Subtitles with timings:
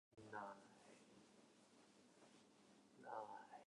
[0.17, 0.47] 愛とは